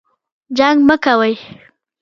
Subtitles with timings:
[0.57, 1.33] جنګ مه کوئ